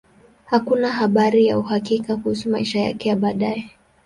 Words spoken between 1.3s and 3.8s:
za uhakika kuhusu maisha yake ya baadaye.